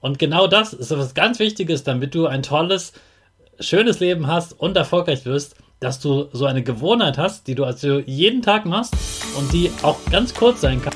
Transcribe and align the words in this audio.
Und 0.00 0.18
genau 0.18 0.46
das 0.46 0.72
ist 0.72 0.90
etwas 0.90 1.14
ganz 1.14 1.38
Wichtiges, 1.38 1.84
damit 1.84 2.14
du 2.14 2.26
ein 2.26 2.42
tolles, 2.42 2.92
schönes 3.58 4.00
Leben 4.00 4.26
hast 4.26 4.58
und 4.58 4.76
erfolgreich 4.76 5.26
wirst, 5.26 5.56
dass 5.78 6.00
du 6.00 6.28
so 6.32 6.46
eine 6.46 6.62
Gewohnheit 6.62 7.18
hast, 7.18 7.46
die 7.46 7.54
du 7.54 7.64
also 7.64 7.98
jeden 8.00 8.42
Tag 8.42 8.64
machst 8.64 8.94
und 9.38 9.52
die 9.52 9.70
auch 9.82 9.98
ganz 10.10 10.34
kurz 10.34 10.62
sein 10.62 10.80
kann. 10.80 10.94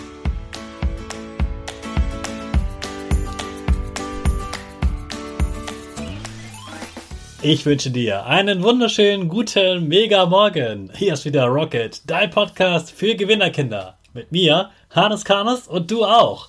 Ich 7.43 7.67
wünsche 7.67 7.91
dir 7.91 8.25
einen 8.25 8.63
wunderschönen, 8.63 9.29
guten, 9.29 9.87
mega 9.87 10.25
Morgen. 10.25 10.91
Hier 10.97 11.13
ist 11.13 11.27
wieder 11.27 11.45
Rocket, 11.45 12.01
dein 12.07 12.31
Podcast 12.31 12.91
für 12.91 13.15
Gewinnerkinder. 13.15 13.99
Mit 14.15 14.33
mir, 14.33 14.71
Hannes 14.89 15.27
Karnes 15.27 15.69
und 15.69 15.91
du 15.91 16.07
auch. 16.07 16.49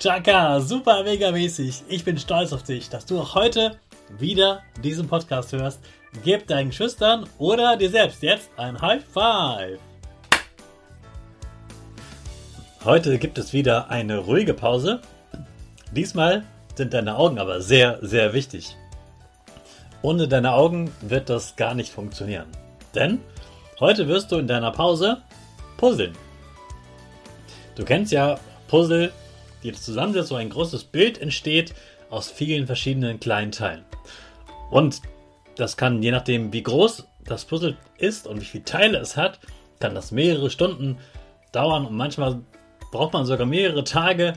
Chaka, 0.00 0.60
super 0.60 1.04
mega 1.04 1.30
mäßig. 1.30 1.82
Ich 1.86 2.06
bin 2.06 2.16
stolz 2.16 2.54
auf 2.54 2.62
dich, 2.62 2.88
dass 2.88 3.04
du 3.04 3.20
auch 3.20 3.34
heute 3.34 3.76
wieder 4.18 4.62
diesen 4.82 5.06
Podcast 5.06 5.52
hörst. 5.52 5.78
Gib 6.24 6.46
deinen 6.46 6.72
Schüchtern 6.72 7.28
oder 7.36 7.76
dir 7.76 7.90
selbst 7.90 8.22
jetzt 8.22 8.48
ein 8.56 8.80
High 8.80 9.04
Five. 9.04 9.78
Heute 12.82 13.18
gibt 13.18 13.36
es 13.36 13.52
wieder 13.52 13.90
eine 13.90 14.16
ruhige 14.16 14.54
Pause. 14.54 15.02
Diesmal 15.94 16.44
sind 16.76 16.94
deine 16.94 17.16
Augen 17.16 17.38
aber 17.38 17.60
sehr, 17.60 17.98
sehr 18.00 18.32
wichtig. 18.32 18.74
Ohne 20.00 20.28
deine 20.28 20.54
Augen 20.54 20.90
wird 21.02 21.28
das 21.28 21.56
gar 21.56 21.74
nicht 21.74 21.92
funktionieren. 21.92 22.46
Denn 22.94 23.20
heute 23.80 24.08
wirst 24.08 24.32
du 24.32 24.38
in 24.38 24.46
deiner 24.46 24.70
Pause 24.70 25.20
puzzeln. 25.76 26.16
Du 27.74 27.84
kennst 27.84 28.12
ja 28.12 28.40
Puzzle 28.66 29.12
die 29.62 29.72
zusammensetzt, 29.72 30.28
so 30.28 30.36
ein 30.36 30.50
großes 30.50 30.84
Bild 30.84 31.20
entsteht 31.20 31.74
aus 32.08 32.30
vielen 32.30 32.66
verschiedenen 32.66 33.20
kleinen 33.20 33.52
Teilen. 33.52 33.84
Und 34.70 35.00
das 35.56 35.76
kann, 35.76 36.02
je 36.02 36.10
nachdem, 36.10 36.52
wie 36.52 36.62
groß 36.62 37.06
das 37.24 37.44
Puzzle 37.44 37.76
ist 37.98 38.26
und 38.26 38.40
wie 38.40 38.44
viele 38.44 38.64
Teile 38.64 38.98
es 38.98 39.16
hat, 39.16 39.38
kann 39.78 39.94
das 39.94 40.10
mehrere 40.10 40.50
Stunden 40.50 40.98
dauern 41.52 41.86
und 41.86 41.96
manchmal 41.96 42.40
braucht 42.92 43.12
man 43.12 43.26
sogar 43.26 43.46
mehrere 43.46 43.84
Tage, 43.84 44.34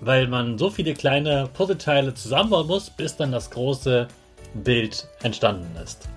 weil 0.00 0.28
man 0.28 0.58
so 0.58 0.70
viele 0.70 0.94
kleine 0.94 1.48
Puzzleteile 1.52 2.14
zusammenbauen 2.14 2.66
muss, 2.66 2.90
bis 2.90 3.16
dann 3.16 3.32
das 3.32 3.50
große 3.50 4.08
Bild 4.54 5.06
entstanden 5.22 5.76
ist. 5.82 6.08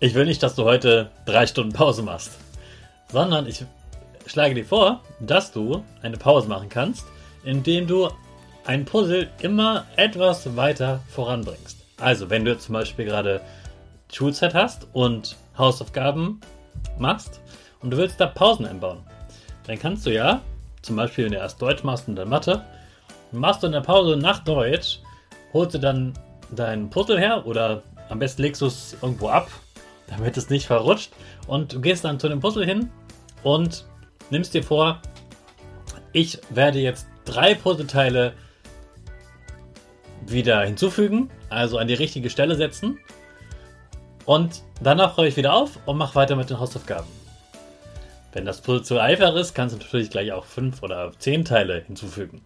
Ich 0.00 0.14
will 0.14 0.26
nicht, 0.26 0.42
dass 0.42 0.54
du 0.54 0.64
heute 0.64 1.10
drei 1.24 1.46
Stunden 1.46 1.72
Pause 1.72 2.02
machst, 2.02 2.32
sondern 3.10 3.46
ich 3.46 3.64
schlage 4.26 4.54
dir 4.54 4.64
vor, 4.64 5.00
dass 5.20 5.52
du 5.52 5.84
eine 6.02 6.16
Pause 6.16 6.48
machen 6.48 6.68
kannst, 6.68 7.06
indem 7.44 7.86
du 7.86 8.08
ein 8.64 8.84
Puzzle 8.84 9.28
immer 9.40 9.84
etwas 9.96 10.56
weiter 10.56 11.00
voranbringst. 11.08 11.84
Also, 12.00 12.30
wenn 12.30 12.44
du 12.44 12.58
zum 12.58 12.72
Beispiel 12.72 13.04
gerade 13.04 13.40
Schulzeit 14.12 14.54
hast 14.54 14.88
und 14.92 15.36
Hausaufgaben 15.56 16.40
machst 16.98 17.40
und 17.80 17.90
du 17.90 17.96
willst 17.96 18.20
da 18.20 18.26
Pausen 18.26 18.66
einbauen, 18.66 18.98
dann 19.66 19.78
kannst 19.78 20.06
du 20.06 20.10
ja, 20.12 20.40
zum 20.82 20.96
Beispiel 20.96 21.24
wenn 21.24 21.32
du 21.32 21.38
erst 21.38 21.60
Deutsch 21.60 21.84
machst 21.84 22.08
und 22.08 22.16
dann 22.16 22.28
Mathe, 22.28 22.64
machst 23.32 23.62
du 23.62 23.66
in 23.66 23.72
der 23.72 23.80
Pause 23.80 24.16
nach 24.16 24.44
Deutsch, 24.44 25.00
holst 25.52 25.74
du 25.74 25.78
dann 25.78 26.14
dein 26.50 26.90
Puzzle 26.90 27.18
her 27.18 27.46
oder 27.46 27.82
am 28.08 28.18
besten 28.18 28.42
legst 28.42 28.62
du 28.62 28.66
es 28.66 28.96
irgendwo 29.00 29.28
ab, 29.28 29.48
damit 30.08 30.36
es 30.36 30.50
nicht 30.50 30.66
verrutscht 30.66 31.12
und 31.46 31.72
du 31.72 31.80
gehst 31.80 32.04
dann 32.04 32.18
zu 32.18 32.28
dem 32.28 32.40
Puzzle 32.40 32.64
hin 32.64 32.90
und 33.42 33.84
nimmst 34.30 34.54
dir 34.54 34.62
vor, 34.62 35.00
ich 36.12 36.38
werde 36.50 36.78
jetzt 36.78 37.06
drei 37.24 37.54
Puzzleteile 37.54 38.34
wieder 40.26 40.62
hinzufügen, 40.62 41.30
also 41.50 41.78
an 41.78 41.88
die 41.88 41.94
richtige 41.94 42.30
Stelle 42.30 42.56
setzen. 42.56 42.98
Und 44.24 44.62
danach 44.80 45.14
freue 45.14 45.28
ich 45.28 45.36
wieder 45.36 45.54
auf 45.54 45.78
und 45.86 45.98
mache 45.98 46.14
weiter 46.14 46.36
mit 46.36 46.48
den 46.48 46.58
Hausaufgaben. 46.58 47.08
Wenn 48.32 48.44
das 48.44 48.60
Puzzle 48.60 48.82
zu 48.82 48.98
einfach 48.98 49.34
ist, 49.36 49.54
kannst 49.54 49.74
du 49.74 49.78
natürlich 49.78 50.10
gleich 50.10 50.32
auch 50.32 50.44
fünf 50.44 50.82
oder 50.82 51.12
zehn 51.18 51.44
Teile 51.44 51.82
hinzufügen. 51.86 52.42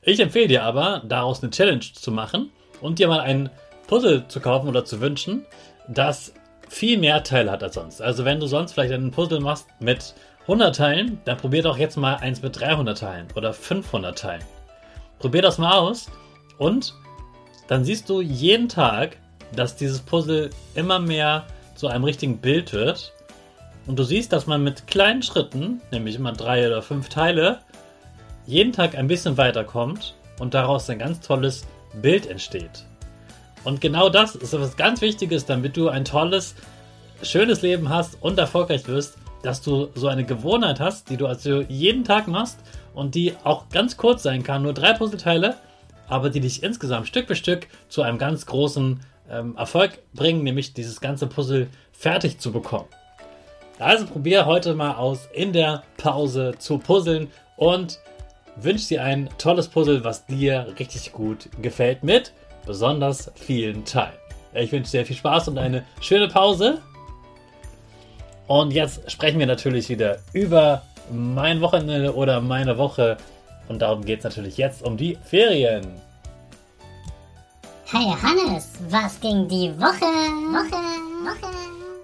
Ich 0.00 0.20
empfehle 0.20 0.48
dir 0.48 0.64
aber, 0.64 1.02
daraus 1.06 1.42
eine 1.42 1.50
Challenge 1.50 1.80
zu 1.80 2.10
machen 2.10 2.50
und 2.80 2.98
dir 2.98 3.08
mal 3.08 3.20
ein 3.20 3.50
Puzzle 3.86 4.26
zu 4.28 4.40
kaufen 4.40 4.68
oder 4.68 4.84
zu 4.84 5.00
wünschen, 5.00 5.44
das 5.88 6.32
viel 6.68 6.98
mehr 6.98 7.22
Teile 7.22 7.50
hat 7.50 7.62
als 7.62 7.74
sonst. 7.74 8.00
Also 8.00 8.24
wenn 8.24 8.40
du 8.40 8.46
sonst 8.46 8.72
vielleicht 8.72 8.92
einen 8.92 9.10
Puzzle 9.10 9.40
machst 9.40 9.68
mit 9.80 10.14
100 10.42 10.74
Teilen, 10.74 11.20
dann 11.24 11.36
probier 11.36 11.62
doch 11.62 11.78
jetzt 11.78 11.96
mal 11.96 12.16
eins 12.16 12.42
mit 12.42 12.58
300 12.58 12.98
Teilen 12.98 13.28
oder 13.36 13.52
500 13.52 14.18
Teilen. 14.18 14.44
Probier 15.18 15.42
das 15.42 15.58
mal 15.58 15.78
aus 15.78 16.10
und 16.58 16.94
dann 17.68 17.84
siehst 17.84 18.08
du 18.08 18.20
jeden 18.20 18.68
Tag, 18.68 19.16
dass 19.54 19.76
dieses 19.76 20.00
Puzzle 20.00 20.50
immer 20.74 20.98
mehr 20.98 21.46
zu 21.74 21.88
einem 21.88 22.04
richtigen 22.04 22.38
Bild 22.38 22.72
wird. 22.72 23.12
Und 23.86 23.98
du 23.98 24.02
siehst, 24.02 24.32
dass 24.32 24.46
man 24.46 24.62
mit 24.62 24.86
kleinen 24.86 25.22
Schritten, 25.22 25.80
nämlich 25.90 26.16
immer 26.16 26.32
drei 26.32 26.66
oder 26.66 26.82
fünf 26.82 27.08
Teile, 27.08 27.60
jeden 28.46 28.72
Tag 28.72 28.96
ein 28.96 29.06
bisschen 29.06 29.36
weiterkommt 29.36 30.14
und 30.38 30.54
daraus 30.54 30.88
ein 30.90 30.98
ganz 30.98 31.20
tolles 31.20 31.66
Bild 32.00 32.26
entsteht. 32.26 32.84
Und 33.64 33.80
genau 33.80 34.08
das 34.08 34.34
ist 34.34 34.52
etwas 34.52 34.76
ganz 34.76 35.00
Wichtiges, 35.00 35.46
damit 35.46 35.76
du 35.76 35.88
ein 35.88 36.04
tolles, 36.04 36.54
schönes 37.22 37.62
Leben 37.62 37.88
hast 37.88 38.20
und 38.20 38.38
erfolgreich 38.38 38.88
wirst, 38.88 39.16
dass 39.42 39.60
du 39.60 39.88
so 39.94 40.08
eine 40.08 40.24
Gewohnheit 40.24 40.80
hast, 40.80 41.10
die 41.10 41.16
du 41.16 41.26
also 41.26 41.62
jeden 41.62 42.04
Tag 42.04 42.28
machst 42.28 42.58
und 42.94 43.14
die 43.14 43.34
auch 43.44 43.68
ganz 43.68 43.96
kurz 43.96 44.22
sein 44.22 44.42
kann, 44.42 44.62
nur 44.62 44.72
drei 44.72 44.92
Puzzleteile, 44.92 45.56
aber 46.08 46.30
die 46.30 46.40
dich 46.40 46.62
insgesamt 46.62 47.08
Stück 47.08 47.26
für 47.26 47.36
Stück 47.36 47.66
zu 47.88 48.02
einem 48.02 48.18
ganz 48.18 48.46
großen 48.46 49.00
ähm, 49.30 49.56
Erfolg 49.56 49.98
bringen, 50.14 50.42
nämlich 50.42 50.74
dieses 50.74 51.00
ganze 51.00 51.26
Puzzle 51.26 51.68
fertig 51.92 52.38
zu 52.38 52.52
bekommen. 52.52 52.88
Also 53.78 54.06
probier 54.06 54.46
heute 54.46 54.74
mal 54.74 54.94
aus, 54.94 55.28
in 55.32 55.52
der 55.52 55.82
Pause 55.96 56.54
zu 56.58 56.78
puzzeln 56.78 57.28
und 57.56 57.98
wünsche 58.56 58.88
dir 58.88 59.02
ein 59.02 59.28
tolles 59.38 59.68
Puzzle, 59.68 60.04
was 60.04 60.26
dir 60.26 60.74
richtig 60.78 61.12
gut 61.12 61.48
gefällt, 61.60 62.02
mit 62.04 62.32
besonders 62.66 63.32
vielen 63.34 63.84
Teilen. 63.84 64.12
Ich 64.54 64.70
wünsche 64.70 64.92
dir 64.92 65.06
viel 65.06 65.16
Spaß 65.16 65.48
und 65.48 65.58
eine 65.58 65.84
schöne 66.00 66.28
Pause. 66.28 66.80
Und 68.46 68.72
jetzt 68.72 69.10
sprechen 69.10 69.38
wir 69.38 69.46
natürlich 69.46 69.88
wieder 69.88 70.18
über 70.32 70.82
mein 71.10 71.60
Wochenende 71.60 72.14
oder 72.14 72.40
meine 72.40 72.78
Woche. 72.78 73.16
Und 73.68 73.82
darum 73.82 74.04
geht 74.04 74.18
es 74.18 74.24
natürlich 74.24 74.56
jetzt 74.56 74.82
um 74.82 74.96
die 74.96 75.16
Ferien. 75.24 75.86
Hey 77.86 78.12
Hannes, 78.22 78.70
was 78.88 79.20
ging 79.20 79.46
die 79.48 79.70
Woche? 79.78 80.06
Woche, 80.50 80.76
Woche. 81.24 81.52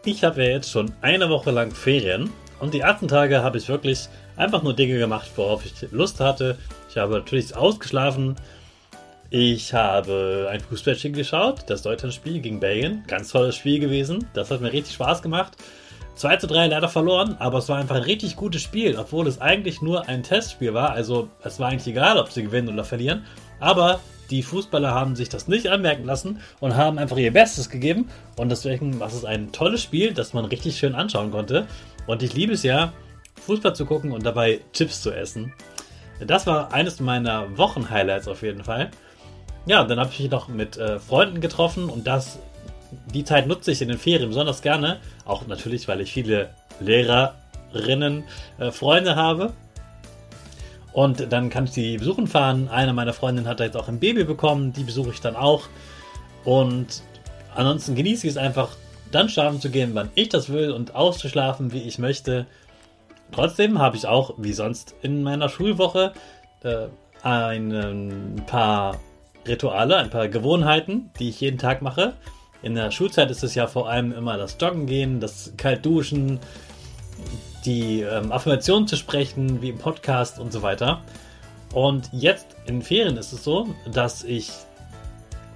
Ich 0.05 0.23
habe 0.23 0.45
ja 0.45 0.51
jetzt 0.51 0.71
schon 0.71 0.93
eine 1.01 1.29
Woche 1.29 1.51
lang 1.51 1.71
Ferien 1.71 2.31
und 2.61 2.75
die 2.75 2.81
ersten 2.81 3.09
Tage 3.09 3.43
habe 3.43 3.59
ich 3.59 3.69
wirklich 3.69 4.09
einfach 4.37 4.63
nur 4.63 4.75
Dinge 4.75 4.99
gemacht, 4.99 5.31
worauf 5.37 5.65
ich 5.65 5.91
Lust 5.91 6.21
hatte. 6.21 6.57
Ich 6.89 6.97
habe 6.97 7.15
natürlich 7.15 7.55
ausgeschlafen. 7.57 8.37
Ich 9.31 9.75
habe 9.75 10.49
ein 10.51 10.61
Fußballspiel 10.61 11.13
geschaut, 11.13 11.65
das 11.67 11.83
Deutschlandspiel 11.83 12.41
gegen 12.41 12.61
Belgien. 12.61 13.05
Ganz 13.07 13.31
tolles 13.31 13.57
Spiel 13.57 13.79
gewesen. 13.79 14.27
Das 14.33 14.51
hat 14.51 14.61
mir 14.61 14.73
richtig 14.73 14.95
Spaß 14.95 15.21
gemacht. 15.23 15.57
2 16.19 16.37
zu 16.37 16.47
3 16.49 16.67
leider 16.67 16.89
verloren, 16.89 17.37
aber 17.39 17.59
es 17.59 17.69
war 17.69 17.79
einfach 17.79 17.95
ein 17.95 18.03
richtig 18.03 18.35
gutes 18.35 18.61
Spiel, 18.63 18.99
obwohl 18.99 19.29
es 19.29 19.41
eigentlich 19.41 19.81
nur 19.83 20.09
ein 20.09 20.25
Testspiel 20.25 20.75
war. 20.75 20.91
Also 20.91 21.29
es 21.45 21.61
war 21.61 21.69
eigentlich 21.69 21.87
egal, 21.87 22.19
ob 22.19 22.33
sie 22.33 22.43
gewinnen 22.43 22.69
oder 22.69 22.85
verlieren. 22.85 23.25
Aber 23.61 24.01
die 24.31 24.43
Fußballer 24.43 24.93
haben 24.93 25.15
sich 25.15 25.29
das 25.29 25.47
nicht 25.47 25.69
anmerken 25.69 26.05
lassen 26.05 26.41
und 26.59 26.77
haben 26.77 26.99
einfach 26.99 27.17
ihr 27.17 27.33
Bestes 27.33 27.71
gegeben. 27.71 28.09
Und 28.37 28.49
deswegen 28.49 28.99
war 28.99 29.07
es 29.09 29.25
ein 29.25 29.53
tolles 29.53 29.83
Spiel, 29.83 30.13
das 30.13 30.35
man 30.35 30.45
richtig 30.45 30.77
schön 30.77 30.97
anschauen 30.97 31.31
konnte. 31.31 31.67
Und 32.07 32.23
ich 32.23 32.35
liebe 32.35 32.53
es 32.53 32.65
ja, 32.65 32.93
Fußball 33.41 33.75
zu 33.75 33.87
gucken 33.87 34.11
und 34.11 34.27
dabei 34.27 34.61
Chips 34.73 35.01
zu 35.03 35.13
essen. 35.13 35.53
Das 36.27 36.49
war 36.49 36.73
eines 36.73 36.99
meiner 36.99 37.57
Wochenhighlights 37.57 38.27
auf 38.27 38.43
jeden 38.43 38.65
Fall. 38.65 38.91
Ja, 39.67 39.85
dann 39.85 40.01
habe 40.01 40.11
ich 40.13 40.19
mich 40.19 40.31
noch 40.31 40.49
mit 40.49 40.77
äh, 40.79 40.99
Freunden 40.99 41.41
getroffen 41.41 41.89
und 41.89 42.07
das 42.07 42.41
die 43.13 43.25
Zeit 43.25 43.47
nutze 43.47 43.73
ich 43.73 43.83
in 43.83 43.89
den 43.89 43.99
Ferien 43.99 44.29
besonders 44.29 44.63
gerne. 44.63 44.99
Auch 45.25 45.47
natürlich, 45.47 45.89
weil 45.89 46.01
ich 46.01 46.13
viele 46.13 46.51
Lehrerinnen, 46.81 48.25
äh, 48.59 48.71
Freunde 48.71 49.17
habe. 49.17 49.53
Und 50.93 51.33
dann 51.33 51.51
kann 51.51 51.65
ich 51.65 51.73
die 51.73 51.99
besuchen 51.99 52.27
fahren. 52.27 52.69
Eine 52.69 52.93
meiner 52.93 53.13
Freundinnen 53.13 53.49
hat 53.49 53.61
da 53.61 53.65
jetzt 53.65 53.77
auch 53.77 53.89
ein 53.89 54.01
Baby 54.01 54.25
bekommen. 54.25 54.73
Die 54.73 54.85
besuche 54.85 55.11
ich 55.11 55.21
dann 55.21 55.37
auch. 55.37 55.65
Und 56.45 57.03
ansonsten 57.55 57.95
genieße 57.95 58.27
ich 58.27 58.33
es 58.33 58.37
einfach, 58.37 58.71
dann 59.13 59.29
schlafen 59.29 59.61
zu 59.61 59.71
gehen, 59.71 59.95
wann 59.95 60.11
ich 60.15 60.29
das 60.29 60.51
will 60.51 60.71
und 60.71 60.95
auszuschlafen, 60.95 61.73
wie 61.73 61.83
ich 61.83 61.99
möchte. 61.99 62.47
Trotzdem 63.33 63.79
habe 63.79 63.97
ich 63.97 64.07
auch, 64.07 64.35
wie 64.39 64.53
sonst 64.53 64.95
in 65.03 65.23
meiner 65.23 65.49
Schulwoche, 65.49 66.13
äh, 66.63 66.87
ein 67.23 68.43
paar 68.47 68.99
Rituale, 69.47 69.97
ein 69.97 70.11
paar 70.11 70.29
Gewohnheiten, 70.29 71.11
die 71.19 71.29
ich 71.31 71.41
jeden 71.41 71.59
Tag 71.59 71.83
mache. 71.83 72.15
In 72.63 72.75
der 72.75 72.91
Schulzeit 72.91 73.31
ist 73.31 73.45
es 73.45 73.55
ja 73.55 73.67
vor 73.67 73.89
allem 73.89 74.13
immer 74.13 74.37
das 74.37 74.57
Joggen 74.61 74.87
gehen, 74.87 75.21
das 75.21 75.53
Kaltduschen, 75.57 76.41
die 77.65 78.01
ähm, 78.01 78.33
Affirmation 78.33 78.89
zu 78.89 78.97
sprechen, 78.97 79.63
wie 79.63 79.71
im 79.71 79.79
Podcast 79.79 80.39
und 80.39 80.53
so 80.53 80.63
weiter. 80.63 81.03
Und 81.73 82.09
jetzt 82.13 82.47
in 82.67 82.83
Ferien 82.83 83.17
ist 83.17 83.33
es 83.33 83.45
so, 83.45 83.69
dass 83.93 84.25
ich 84.25 84.51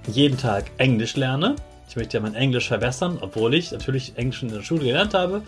jeden 0.07 0.37
Tag 0.37 0.71
Englisch 0.77 1.15
lerne. 1.15 1.55
Ich 1.89 1.95
möchte 1.95 2.17
ja 2.17 2.21
mein 2.21 2.35
Englisch 2.35 2.67
verbessern, 2.67 3.17
obwohl 3.21 3.53
ich 3.53 3.71
natürlich 3.71 4.13
Englisch 4.15 4.43
in 4.43 4.49
der 4.49 4.61
Schule 4.61 4.85
gelernt 4.85 5.13
habe. 5.13 5.41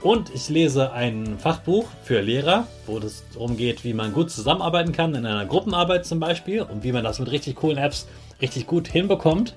Und 0.00 0.34
ich 0.34 0.48
lese 0.48 0.92
ein 0.92 1.38
Fachbuch 1.38 1.86
für 2.02 2.20
Lehrer, 2.20 2.66
wo 2.86 2.98
es 2.98 3.22
darum 3.32 3.56
geht, 3.56 3.84
wie 3.84 3.94
man 3.94 4.12
gut 4.12 4.30
zusammenarbeiten 4.30 4.92
kann, 4.92 5.14
in 5.14 5.24
einer 5.24 5.46
Gruppenarbeit 5.46 6.06
zum 6.06 6.18
Beispiel, 6.18 6.62
und 6.62 6.82
wie 6.82 6.90
man 6.90 7.04
das 7.04 7.20
mit 7.20 7.30
richtig 7.30 7.56
coolen 7.56 7.78
Apps 7.78 8.08
richtig 8.40 8.66
gut 8.66 8.88
hinbekommt. 8.88 9.54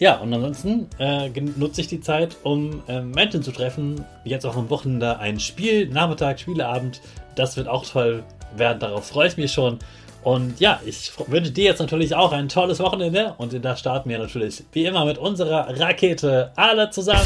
Ja, 0.00 0.16
und 0.16 0.32
ansonsten 0.32 0.88
äh, 0.98 1.28
nutze 1.28 1.82
ich 1.82 1.86
die 1.88 2.00
Zeit, 2.00 2.38
um 2.42 2.82
äh, 2.88 3.02
Menschen 3.02 3.42
zu 3.42 3.52
treffen. 3.52 4.02
Jetzt 4.24 4.46
auch 4.46 4.56
am 4.56 4.70
Wochenende 4.70 5.18
ein 5.18 5.38
Spiel, 5.38 5.88
Nachmittag, 5.88 6.40
Spieleabend. 6.40 7.02
Das 7.34 7.58
wird 7.58 7.68
auch 7.68 7.86
toll 7.86 8.24
werden. 8.56 8.80
Darauf 8.80 9.06
freue 9.06 9.28
ich 9.28 9.36
mich 9.36 9.52
schon. 9.52 9.78
Und 10.22 10.58
ja, 10.58 10.80
ich 10.86 11.12
wünsche 11.26 11.50
dir 11.50 11.64
jetzt 11.64 11.80
natürlich 11.80 12.14
auch 12.14 12.32
ein 12.32 12.48
tolles 12.48 12.80
Wochenende. 12.80 13.34
Und 13.36 13.52
da 13.62 13.76
starten 13.76 14.08
wir 14.08 14.18
natürlich 14.18 14.64
wie 14.72 14.86
immer 14.86 15.04
mit 15.04 15.18
unserer 15.18 15.78
Rakete. 15.78 16.50
Alle 16.56 16.88
zusammen. 16.88 17.20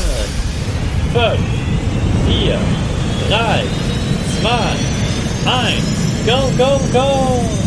5, 1.13 1.39
4, 2.27 2.59
3, 3.29 3.63
2, 4.43 4.51
1. 5.47 6.05
Go, 6.27 6.65
go, 6.65 6.81
go! 6.93 7.64